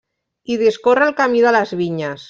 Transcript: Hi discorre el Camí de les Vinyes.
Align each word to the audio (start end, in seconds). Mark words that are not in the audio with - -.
Hi 0.53 0.57
discorre 0.61 1.07
el 1.09 1.15
Camí 1.21 1.45
de 1.47 1.53
les 1.57 1.79
Vinyes. 1.83 2.19